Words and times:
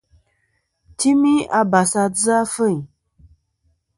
Timi 0.97 1.35
abàs 1.59 1.91
a 2.01 2.03
dzɨ 2.13 2.31
afêyn. 2.43 2.81